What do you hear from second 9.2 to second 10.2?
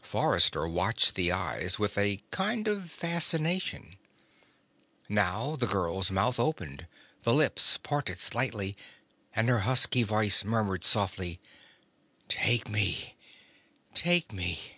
and her husky